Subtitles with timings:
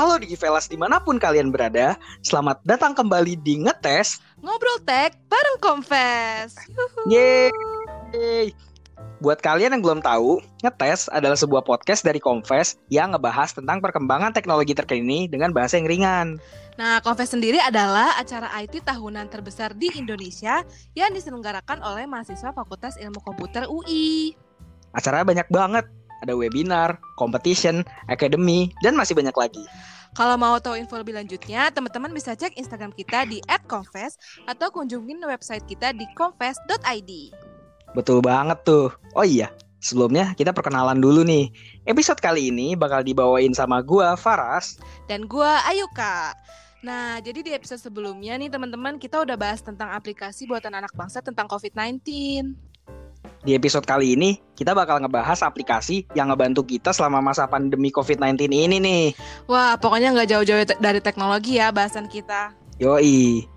[0.00, 1.92] Halo Digivelas di mana pun kalian berada,
[2.24, 6.56] selamat datang kembali di Ngetes Ngobrol Tech bareng Confess.
[7.04, 8.56] Yeay!
[9.20, 14.32] Buat kalian yang belum tahu, Ngetes adalah sebuah podcast dari Confess yang ngebahas tentang perkembangan
[14.32, 16.40] teknologi terkini dengan bahasa yang ringan.
[16.80, 20.64] Nah, Confess sendiri adalah acara IT tahunan terbesar di Indonesia
[20.96, 24.32] yang diselenggarakan oleh mahasiswa Fakultas Ilmu Komputer UI.
[24.96, 25.84] Acaranya banyak banget,
[26.20, 29.64] ada webinar, competition, academy, dan masih banyak lagi.
[30.10, 33.38] Kalau mau tahu info lebih lanjutnya, teman-teman bisa cek Instagram kita di
[33.70, 37.10] @confess atau kunjungin website kita di confess.id.
[37.94, 38.90] Betul banget tuh.
[39.14, 41.54] Oh iya, sebelumnya kita perkenalan dulu nih.
[41.86, 46.34] Episode kali ini bakal dibawain sama gua Faras dan gua Ayuka.
[46.80, 51.20] Nah, jadi di episode sebelumnya nih teman-teman kita udah bahas tentang aplikasi buatan anak bangsa
[51.20, 52.69] tentang COVID-19.
[53.40, 58.52] Di episode kali ini, kita bakal ngebahas aplikasi yang ngebantu kita selama masa pandemi COVID-19
[58.52, 59.04] ini nih.
[59.48, 62.52] Wah, pokoknya nggak jauh-jauh dari teknologi ya bahasan kita.
[62.76, 63.48] Yoi.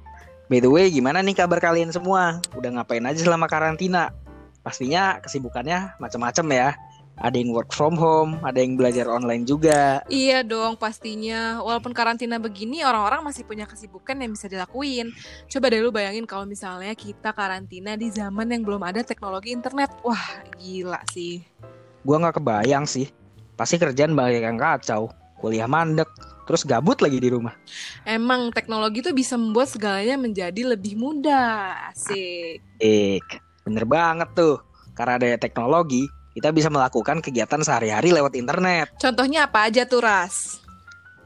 [0.48, 2.40] By the way, gimana nih kabar kalian semua?
[2.56, 4.16] Udah ngapain aja selama karantina?
[4.64, 6.68] Pastinya kesibukannya macam-macam ya
[7.18, 10.02] ada yang work from home, ada yang belajar online juga.
[10.10, 11.62] Iya dong, pastinya.
[11.62, 15.14] Walaupun karantina begini, orang-orang masih punya kesibukan yang bisa dilakuin.
[15.46, 19.94] Coba deh lu bayangin kalau misalnya kita karantina di zaman yang belum ada teknologi internet.
[20.02, 21.46] Wah, gila sih.
[22.02, 23.08] Gua nggak kebayang sih.
[23.54, 25.14] Pasti kerjaan banyak yang kacau.
[25.38, 26.08] Kuliah mandek,
[26.48, 27.54] terus gabut lagi di rumah.
[28.08, 31.92] Emang teknologi tuh bisa membuat segalanya menjadi lebih mudah.
[31.92, 32.64] Asik.
[32.80, 33.44] Asik.
[33.68, 34.64] Bener banget tuh.
[34.96, 38.90] Karena ada teknologi, kita bisa melakukan kegiatan sehari-hari lewat internet.
[38.98, 40.62] Contohnya apa aja tuh, Ras?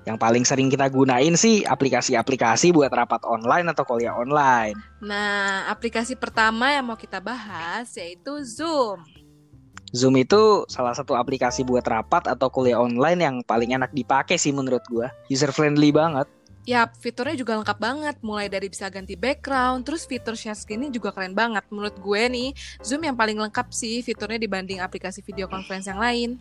[0.08, 4.76] Yang paling sering kita gunain sih aplikasi-aplikasi buat rapat online atau kuliah online.
[5.04, 9.04] Nah, aplikasi pertama yang mau kita bahas yaitu Zoom.
[9.92, 14.56] Zoom itu salah satu aplikasi buat rapat atau kuliah online yang paling enak dipakai sih
[14.56, 15.12] menurut gua.
[15.28, 16.28] User friendly banget.
[16.68, 18.16] Ya, fiturnya juga lengkap banget.
[18.20, 21.64] Mulai dari bisa ganti background, terus fitur share screen juga keren banget.
[21.72, 22.52] Menurut gue nih,
[22.84, 26.36] Zoom yang paling lengkap sih fiturnya dibanding aplikasi video conference yang lain.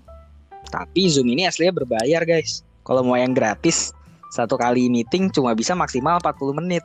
[0.66, 2.66] Tapi Zoom ini aslinya berbayar, guys.
[2.82, 3.94] Kalau mau yang gratis,
[4.34, 6.82] satu kali meeting cuma bisa maksimal 40 menit.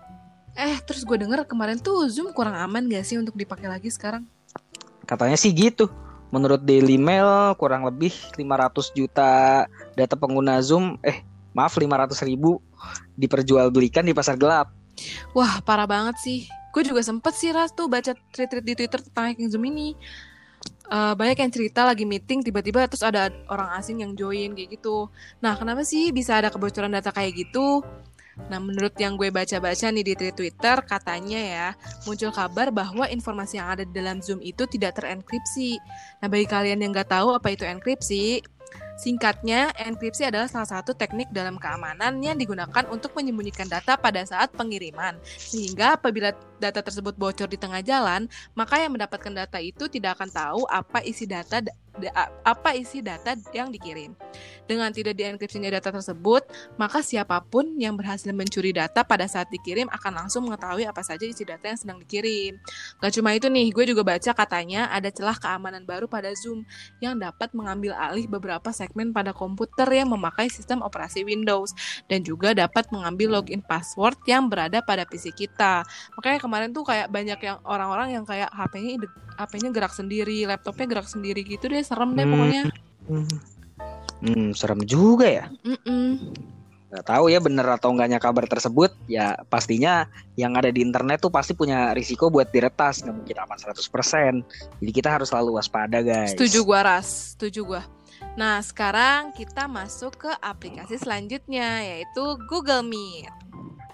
[0.54, 4.22] Eh, terus gue denger kemarin tuh Zoom kurang aman gak sih untuk dipakai lagi sekarang?
[5.10, 5.90] Katanya sih gitu.
[6.30, 9.66] Menurut Daily Mail, kurang lebih 500 juta
[9.98, 11.26] data pengguna Zoom, eh
[11.58, 12.62] maaf 500 ribu
[13.22, 14.74] diperjualbelikan di pasar gelap.
[15.38, 16.40] Wah parah banget sih.
[16.74, 19.94] Gue juga sempet sih Ras tuh baca tweet-tweet di Twitter tentang hacking Zoom ini.
[20.92, 25.08] Uh, banyak yang cerita lagi meeting tiba-tiba terus ada orang asing yang join kayak gitu.
[25.40, 27.86] Nah kenapa sih bisa ada kebocoran data kayak gitu?
[28.48, 31.68] Nah, menurut yang gue baca-baca nih di Twitter, katanya ya,
[32.08, 35.78] muncul kabar bahwa informasi yang ada di dalam Zoom itu tidak terenkripsi.
[36.24, 38.40] Nah, bagi kalian yang nggak tahu apa itu enkripsi,
[39.02, 44.54] Singkatnya, enkripsi adalah salah satu teknik dalam keamanan yang digunakan untuk menyembunyikan data pada saat
[44.54, 45.18] pengiriman.
[45.26, 50.30] Sehingga apabila data tersebut bocor di tengah jalan, maka yang mendapatkan data itu tidak akan
[50.30, 51.66] tahu apa isi data
[52.48, 54.16] apa isi data yang dikirim.
[54.64, 56.48] Dengan tidak dienkripsinya data tersebut,
[56.80, 61.28] maka siapa pun yang berhasil mencuri data pada saat dikirim akan langsung mengetahui apa saja
[61.28, 62.56] isi data yang sedang dikirim.
[63.02, 66.62] Gak cuma itu nih, gue juga baca katanya ada celah keamanan baru pada Zoom
[67.02, 71.74] yang dapat mengambil alih beberapa segmen pada komputer yang memakai sistem operasi Windows
[72.06, 75.82] dan juga dapat mengambil login password yang berada pada PC kita.
[76.14, 79.02] Makanya kemarin tuh kayak banyak yang orang-orang yang kayak HP-nya
[79.42, 82.34] HP-nya gerak sendiri, laptopnya gerak sendiri gitu deh, serem deh hmm.
[82.38, 82.64] pokoknya.
[83.10, 83.28] Hmm.
[84.22, 85.46] hmm, serem juga ya.
[85.66, 86.51] Mm-mm.
[86.92, 88.92] Gak tahu ya bener atau enggaknya kabar tersebut.
[89.08, 93.00] Ya pastinya yang ada di internet tuh pasti punya risiko buat diretas.
[93.00, 96.36] Nggak mungkin aman 100% jadi kita harus selalu waspada guys.
[96.36, 97.40] Setuju gua ras.
[97.40, 97.82] Setuju gua.
[98.36, 103.32] Nah sekarang kita masuk ke aplikasi selanjutnya yaitu Google Meet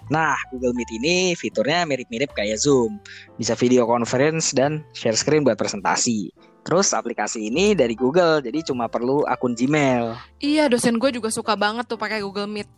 [0.08, 2.96] Nah, Google Meet ini fiturnya mirip-mirip kayak Zoom.
[3.36, 6.32] Bisa video conference dan share screen buat presentasi.
[6.64, 10.16] Terus aplikasi ini dari Google, jadi cuma perlu akun Gmail.
[10.40, 12.68] Iya, dosen gue juga suka banget tuh pakai Google Meet.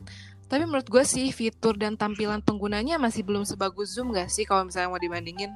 [0.50, 4.66] Tapi menurut gue sih fitur dan tampilan penggunanya masih belum sebagus Zoom gak sih kalau
[4.66, 5.54] misalnya mau dibandingin?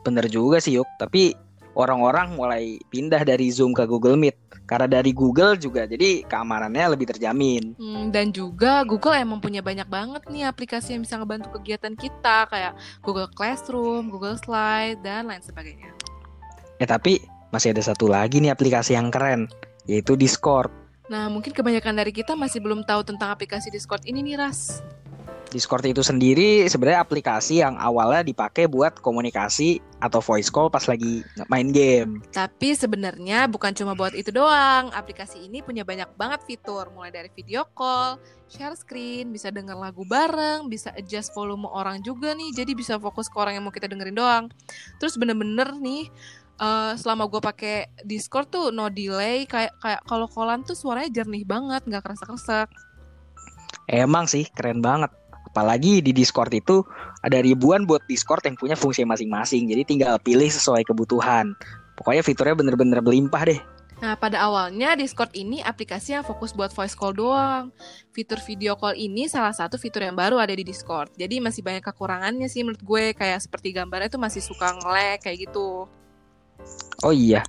[0.00, 1.36] Bener juga sih Yuk, tapi
[1.76, 4.36] orang-orang mulai pindah dari Zoom ke Google Meet
[4.68, 7.72] karena dari Google juga jadi keamanannya lebih terjamin.
[7.80, 12.44] Hmm, dan juga Google emang punya banyak banget nih aplikasi yang bisa ngebantu kegiatan kita
[12.52, 15.88] kayak Google Classroom, Google Slide dan lain sebagainya.
[16.76, 19.48] Ya tapi masih ada satu lagi nih aplikasi yang keren
[19.88, 20.68] yaitu Discord.
[21.08, 24.84] Nah, mungkin kebanyakan dari kita masih belum tahu tentang aplikasi Discord ini nih, Ras.
[25.48, 31.24] Discord itu sendiri sebenarnya aplikasi yang awalnya dipakai buat komunikasi atau voice call pas lagi
[31.48, 32.20] main game.
[32.30, 34.92] Tapi sebenarnya bukan cuma buat itu doang.
[34.92, 40.04] Aplikasi ini punya banyak banget fitur, mulai dari video call, share screen, bisa denger lagu
[40.06, 42.52] bareng, bisa adjust volume orang juga nih.
[42.52, 44.44] Jadi bisa fokus ke orang yang mau kita dengerin doang.
[45.00, 46.06] Terus bener-bener nih
[46.60, 51.42] uh, selama gue pakai Discord tuh no delay kayak kayak kalau callan tuh suaranya jernih
[51.48, 52.68] banget, nggak kerasa-kerasa.
[53.88, 55.08] Emang sih keren banget.
[55.48, 56.84] Apalagi di Discord itu
[57.24, 59.66] ada ribuan buat Discord yang punya fungsi masing-masing.
[59.72, 61.56] Jadi tinggal pilih sesuai kebutuhan.
[61.96, 63.60] Pokoknya fiturnya bener-bener berlimpah deh.
[63.98, 67.74] Nah, pada awalnya Discord ini aplikasi yang fokus buat voice call doang.
[68.14, 71.10] Fitur video call ini salah satu fitur yang baru ada di Discord.
[71.18, 73.04] Jadi masih banyak kekurangannya sih menurut gue.
[73.18, 75.90] Kayak seperti gambarnya tuh masih suka nge kayak gitu.
[77.02, 77.42] Oh iya,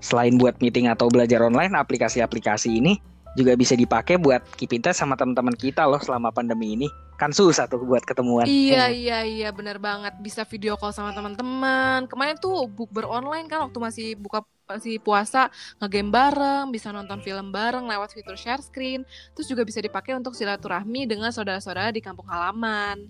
[0.00, 2.96] selain buat meeting atau belajar online, aplikasi-aplikasi ini
[3.38, 6.88] juga bisa dipakai buat touch sama teman-teman kita loh selama pandemi ini.
[7.20, 8.48] Kan susah tuh buat ketemuan.
[8.48, 8.96] Iya, hmm.
[8.96, 10.16] iya, iya, bener banget.
[10.24, 12.08] Bisa video call sama teman-teman.
[12.08, 15.50] Kemarin tuh bukber online kan waktu masih buka masih puasa
[15.82, 19.04] ngegame bareng, bisa nonton film bareng lewat fitur share screen.
[19.36, 23.04] Terus juga bisa dipakai untuk silaturahmi dengan saudara-saudara di kampung halaman.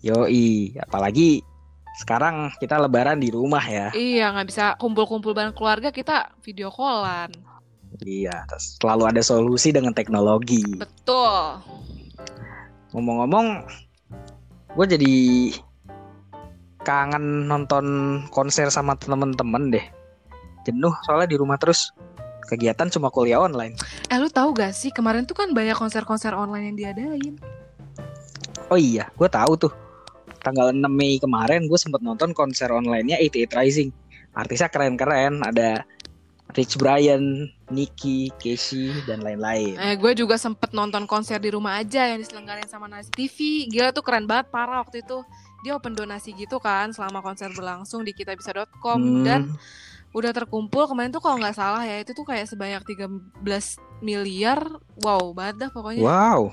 [0.00, 1.44] Yoi, apalagi
[2.00, 3.92] sekarang kita lebaran di rumah ya.
[3.92, 7.30] Iya, nggak bisa kumpul-kumpul bareng keluarga, kita video callan.
[8.00, 8.48] Iya,
[8.80, 10.64] selalu ada solusi dengan teknologi.
[10.80, 11.60] Betul.
[12.96, 13.68] Ngomong-ngomong,
[14.72, 15.14] gue jadi
[16.80, 17.84] kangen nonton
[18.32, 19.86] konser sama temen-temen deh.
[20.64, 21.92] Jenuh soalnya di rumah terus.
[22.48, 23.78] Kegiatan cuma kuliah online.
[24.10, 27.38] Eh lu tahu gak sih kemarin tuh kan banyak konser-konser online yang diadain.
[28.72, 29.72] Oh iya, gue tahu tuh.
[30.40, 33.90] Tanggal 6 Mei kemarin gue sempet nonton konser online-nya 88 Rising.
[34.34, 35.84] Artisnya keren-keren, ada
[36.54, 39.78] Rich Brian, Nicky, Casey, dan lain-lain.
[39.78, 43.68] Eh, gue juga sempet nonton konser di rumah aja yang diselenggarain sama Nasi TV.
[43.70, 45.22] Gila tuh keren banget, parah waktu itu.
[45.62, 49.24] Dia open donasi gitu kan selama konser berlangsung di kitabisa.com hmm.
[49.28, 49.52] dan
[50.10, 53.44] udah terkumpul kemarin tuh kalau nggak salah ya itu tuh kayak sebanyak 13
[54.02, 54.58] miliar.
[55.04, 56.02] Wow, banget dah pokoknya.
[56.02, 56.50] Wow.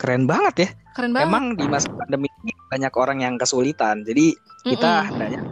[0.00, 0.68] Keren banget ya.
[0.96, 1.30] Keren banget.
[1.30, 4.02] Emang di masa pandemi ini banyak orang yang kesulitan.
[4.02, 4.34] Jadi
[4.66, 5.42] kita mm -mm.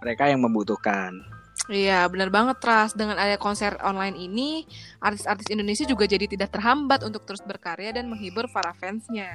[0.00, 1.39] mereka yang membutuhkan.
[1.70, 2.98] Iya, benar banget, Tras.
[2.98, 4.66] Dengan ada konser online ini,
[4.98, 9.30] artis-artis Indonesia juga jadi tidak terhambat untuk terus berkarya dan menghibur para fansnya.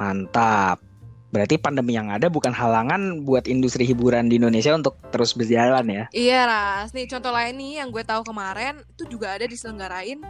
[0.00, 0.80] Mantap.
[1.28, 6.04] Berarti pandemi yang ada bukan halangan buat industri hiburan di Indonesia untuk terus berjalan ya?
[6.16, 6.96] Iya, Ras.
[6.96, 10.24] Nih, contoh lain nih yang gue tahu kemarin, itu juga ada diselenggarain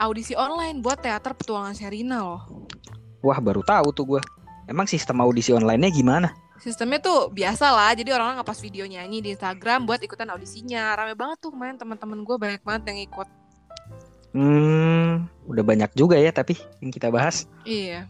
[0.00, 2.64] audisi online buat teater petualangan Sherina loh.
[3.20, 4.20] Wah, baru tahu tuh gue.
[4.64, 6.32] Emang sistem audisi online-nya gimana?
[6.58, 10.94] Sistemnya tuh biasa lah jadi orang ngepost video nyanyi di Instagram buat ikutan audisinya.
[10.98, 13.28] Rame banget tuh main teman-teman gue banyak banget yang ikut
[14.28, 17.48] hmm udah banyak juga ya tapi yang kita bahas.
[17.64, 18.04] Iya.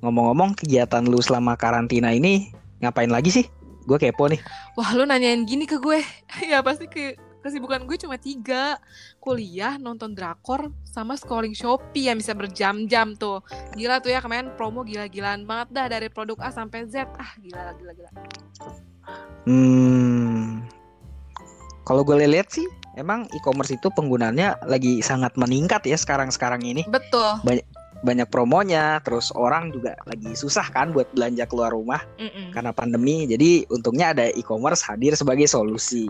[0.00, 3.44] Ngomong-ngomong kegiatan lu selama karantina ini ngapain lagi sih?
[3.84, 4.40] Gue kepo nih.
[4.78, 6.00] Wah lu nanyain gini ke gue.
[6.50, 8.78] Ya pasti ke kesibukan gue cuma tiga.
[9.20, 13.44] Kuliah nonton drakor sama scrolling shopee yang bisa berjam-jam tuh.
[13.76, 17.08] Gila tuh ya kemarin promo gila-gilaan banget dah dari produk A sampai Z.
[17.16, 18.10] Ah gila gila gila.
[19.48, 20.64] Hmm.
[21.84, 26.86] Kalau gue lihat sih emang e-commerce itu penggunanya lagi sangat meningkat ya sekarang-sekarang ini.
[26.86, 27.42] Betul.
[27.42, 27.66] Banyak
[28.00, 32.46] banyak promonya, terus orang juga lagi susah kan buat belanja keluar rumah mm -mm.
[32.56, 33.28] karena pandemi.
[33.28, 36.08] Jadi untungnya ada e-commerce hadir sebagai solusi.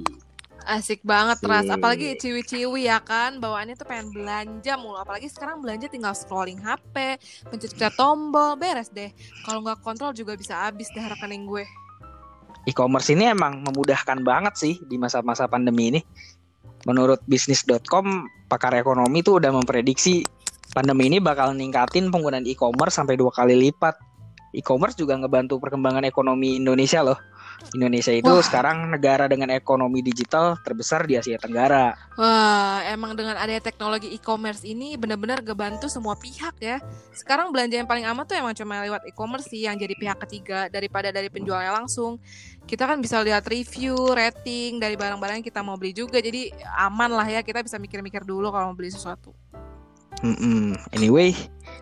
[0.71, 3.43] Asik banget Ras, apalagi ciwi-ciwi ya kan?
[3.43, 5.03] Bawaannya tuh pengen belanja mulu.
[5.03, 7.19] Apalagi sekarang belanja tinggal scrolling HP
[7.51, 9.11] Pencet-pencet tombol, beres deh.
[9.43, 11.67] Kalau nggak kontrol juga bisa habis deh rekening gue.
[12.71, 16.01] E-commerce ini emang memudahkan banget sih di masa-masa pandemi ini.
[16.87, 20.23] Menurut bisnis.com, pakar ekonomi tuh udah memprediksi
[20.71, 23.99] pandemi ini bakal ningkatin penggunaan e-commerce sampai dua kali lipat.
[24.55, 27.19] E-commerce juga ngebantu perkembangan ekonomi Indonesia loh.
[27.71, 28.43] Indonesia itu Wah.
[28.43, 31.95] sekarang negara dengan ekonomi digital terbesar di Asia Tenggara.
[32.19, 36.83] Wah, emang dengan adanya teknologi e-commerce ini benar-benar ngebantu semua pihak ya.
[37.15, 40.67] Sekarang belanja yang paling aman tuh emang cuma lewat e-commerce sih yang jadi pihak ketiga
[40.67, 42.19] daripada dari penjualnya langsung.
[42.67, 46.19] Kita kan bisa lihat review, rating dari barang-barang yang kita mau beli juga.
[46.19, 49.31] Jadi aman lah ya, kita bisa mikir-mikir dulu kalau mau beli sesuatu.
[50.21, 50.67] Mm -mm.
[50.93, 51.33] Anyway,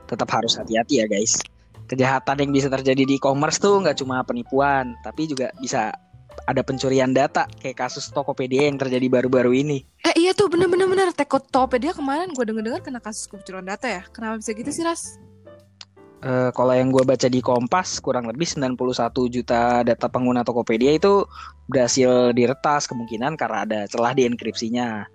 [0.07, 1.43] tetap harus hati-hati ya guys
[1.89, 5.91] kejahatan yang bisa terjadi di e-commerce tuh nggak cuma penipuan, tapi juga bisa
[6.47, 9.83] ada pencurian data kayak kasus Tokopedia yang terjadi baru-baru ini.
[10.07, 14.03] Eh iya tuh bener-bener bener Tokopedia kemarin gue denger-dengar kena kasus pencurian data ya.
[14.13, 15.19] Kenapa bisa gitu sih Ras?
[16.19, 18.75] Uh, kalau yang gue baca di Kompas kurang lebih 91
[19.31, 21.23] juta data pengguna Tokopedia itu
[21.71, 25.07] berhasil diretas kemungkinan karena ada celah di enkripsinya.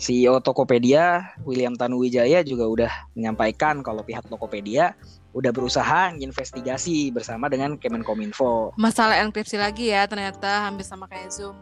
[0.00, 4.96] CEO Tokopedia William Tanuwijaya juga udah menyampaikan kalau pihak Tokopedia
[5.30, 8.74] udah berusaha investigasi bersama dengan Kemenkominfo.
[8.74, 11.54] Masalah enkripsi lagi ya ternyata hampir sama kayak Zoom.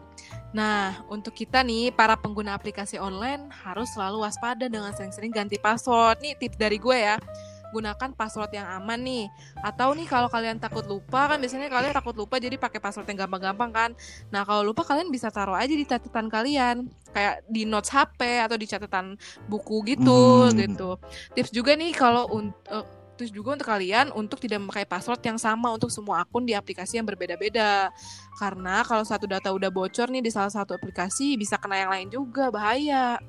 [0.49, 6.17] Nah, untuk kita nih para pengguna aplikasi online harus selalu waspada dengan sering-sering ganti password.
[6.25, 7.21] Nih tips dari gue ya.
[7.69, 9.29] Gunakan password yang aman nih.
[9.61, 13.29] Atau nih kalau kalian takut lupa kan biasanya kalian takut lupa jadi pakai password yang
[13.29, 13.89] gampang-gampang kan.
[14.33, 16.89] Nah, kalau lupa kalian bisa taruh aja di catatan kalian.
[17.13, 19.13] Kayak di notes HP atau di catatan
[19.45, 20.57] buku gitu Hmm.
[20.57, 20.97] gitu.
[21.37, 22.85] Tips juga nih kalau un- eh,
[23.19, 26.95] tips juga untuk kalian untuk tidak memakai password yang sama untuk semua akun di aplikasi
[26.95, 27.91] yang berbeda-beda.
[28.39, 32.07] Karena kalau satu data udah bocor nih di salah satu aplikasi bisa kena yang lain
[32.07, 33.19] juga, bahaya.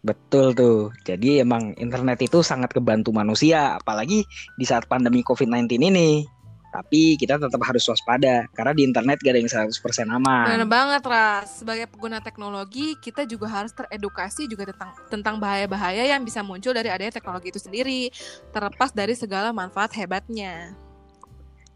[0.00, 0.88] Betul tuh.
[1.04, 4.24] Jadi emang internet itu sangat kebantu manusia, apalagi
[4.56, 6.24] di saat pandemi COVID-19 ini.
[6.68, 9.72] Tapi kita tetap harus waspada, karena di internet gak ada yang 100%
[10.04, 10.68] Benar aman.
[10.68, 11.64] banget, Ras.
[11.64, 16.92] Sebagai pengguna teknologi, kita juga harus teredukasi juga tentang tentang bahaya-bahaya yang bisa muncul dari
[16.92, 18.12] adanya teknologi itu sendiri,
[18.52, 20.76] terlepas dari segala manfaat hebatnya.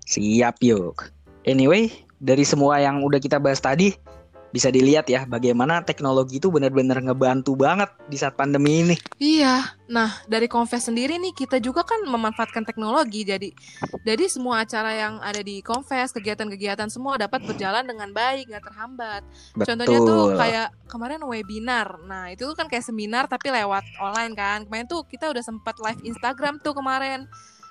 [0.04, 1.08] Siap yuk.
[1.48, 3.96] Anyway, dari semua yang udah kita bahas tadi,
[4.52, 8.96] bisa dilihat ya bagaimana teknologi itu benar-benar ngebantu banget di saat pandemi ini.
[9.16, 13.48] Iya, nah dari Confess sendiri nih kita juga kan memanfaatkan teknologi jadi
[14.04, 19.24] jadi semua acara yang ada di Confess kegiatan-kegiatan semua dapat berjalan dengan baik nggak terhambat.
[19.56, 24.68] Contohnya tuh kayak kemarin webinar, nah itu kan kayak seminar tapi lewat online kan.
[24.68, 27.24] Kemarin tuh kita udah sempat live Instagram tuh kemarin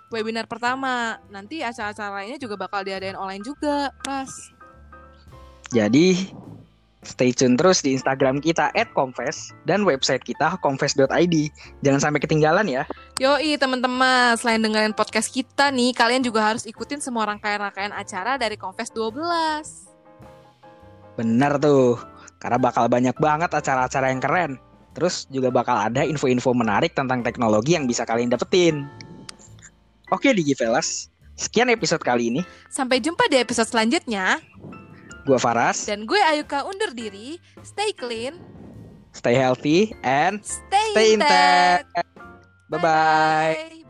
[0.09, 1.21] webinar pertama.
[1.29, 4.29] Nanti acara-acara lainnya juga bakal diadain online juga, pas.
[5.71, 6.33] Jadi
[7.01, 11.36] stay tune terus di Instagram kita @confess dan website kita confess.id.
[11.81, 12.84] Jangan sampai ketinggalan ya.
[13.17, 18.58] Yoi teman-teman, selain dengerin podcast kita nih, kalian juga harus ikutin semua rangkaian-rangkaian acara dari
[18.58, 19.89] Confess 12.
[21.17, 22.01] Bener tuh.
[22.41, 24.51] Karena bakal banyak banget acara-acara yang keren.
[24.98, 28.89] Terus juga bakal ada info-info menarik tentang teknologi yang bisa kalian dapetin.
[30.12, 31.08] Oke Digivelas,
[31.39, 32.41] sekian episode kali ini.
[32.67, 34.41] Sampai jumpa di episode selanjutnya.
[35.21, 37.37] Gua Faras, Dan gue Ayuka undur diri.
[37.61, 38.41] Stay clean,
[39.13, 41.87] stay healthy and stay, Stay intact.
[42.71, 43.80] Bye-bye.